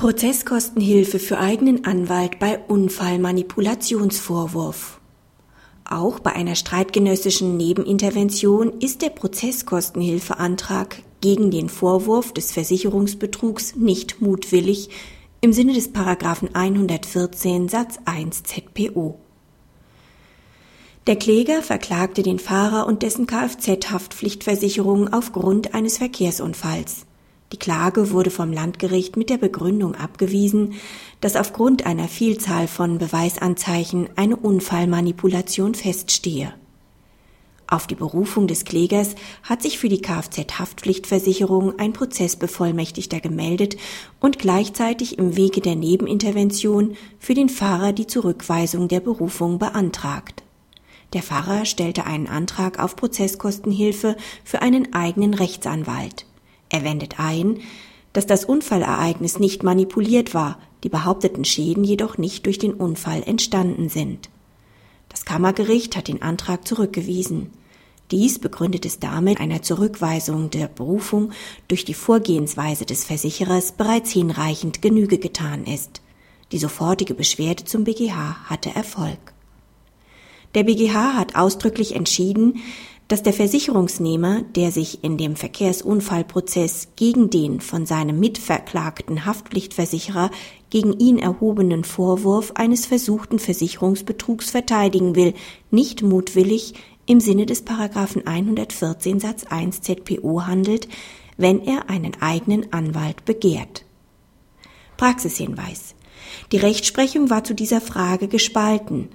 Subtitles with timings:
[0.00, 4.98] Prozesskostenhilfe für eigenen Anwalt bei Unfallmanipulationsvorwurf.
[5.84, 14.88] Auch bei einer streitgenössischen Nebenintervention ist der Prozesskostenhilfeantrag gegen den Vorwurf des Versicherungsbetrugs nicht mutwillig
[15.42, 19.20] im Sinne des Paragraphen 114 Satz 1 ZPO.
[21.08, 27.04] Der Kläger verklagte den Fahrer und dessen Kfz-Haftpflichtversicherung aufgrund eines Verkehrsunfalls.
[27.52, 30.74] Die Klage wurde vom Landgericht mit der Begründung abgewiesen,
[31.20, 36.54] dass aufgrund einer Vielzahl von Beweisanzeichen eine Unfallmanipulation feststehe.
[37.66, 43.76] Auf die Berufung des Klägers hat sich für die Kfz-Haftpflichtversicherung ein Prozessbevollmächtigter gemeldet
[44.18, 50.42] und gleichzeitig im Wege der Nebenintervention für den Fahrer die Zurückweisung der Berufung beantragt.
[51.12, 56.26] Der Pfarrer stellte einen Antrag auf Prozesskostenhilfe für einen eigenen Rechtsanwalt.
[56.70, 57.58] Er wendet ein,
[58.12, 63.88] dass das Unfallereignis nicht manipuliert war, die behaupteten Schäden jedoch nicht durch den Unfall entstanden
[63.88, 64.30] sind.
[65.08, 67.50] Das Kammergericht hat den Antrag zurückgewiesen.
[68.10, 71.32] Dies begründet es damit, einer Zurückweisung der Berufung
[71.68, 76.00] durch die Vorgehensweise des Versicherers bereits hinreichend Genüge getan ist.
[76.50, 79.18] Die sofortige Beschwerde zum BGH hatte Erfolg.
[80.54, 82.60] Der BGH hat ausdrücklich entschieden,
[83.10, 90.30] dass der Versicherungsnehmer, der sich in dem Verkehrsunfallprozess gegen den von seinem mitverklagten Haftpflichtversicherer
[90.70, 95.34] gegen ihn erhobenen Vorwurf eines versuchten Versicherungsbetrugs verteidigen will,
[95.72, 100.86] nicht mutwillig im Sinne des Paragraphen 114 Satz 1 ZPO handelt,
[101.36, 103.84] wenn er einen eigenen Anwalt begehrt.
[104.96, 105.96] Praxishinweis.
[106.52, 109.08] Die Rechtsprechung war zu dieser Frage gespalten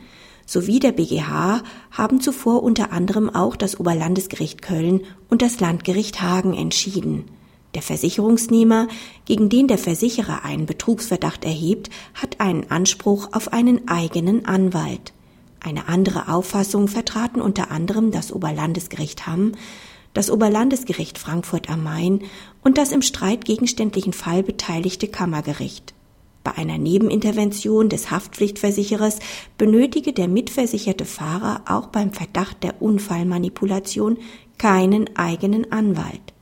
[0.45, 6.53] sowie der BGH haben zuvor unter anderem auch das Oberlandesgericht Köln und das Landgericht Hagen
[6.53, 7.25] entschieden.
[7.73, 8.87] Der Versicherungsnehmer,
[9.25, 15.11] gegen den der Versicherer einen Betrugsverdacht erhebt, hat einen Anspruch auf einen eigenen Anwalt.
[15.59, 19.53] Eine andere Auffassung vertraten unter anderem das Oberlandesgericht Hamm,
[20.13, 22.21] das Oberlandesgericht Frankfurt am Main
[22.63, 25.93] und das im Streit gegenständlichen Fall beteiligte Kammergericht.
[26.45, 29.17] Bei einer Nebenintervention des Haftpflichtversicherers
[29.57, 34.19] benötige der mitversicherte Fahrer auch beim Verdacht der Unfallmanipulation
[34.59, 36.34] keinen eigenen Anwalt.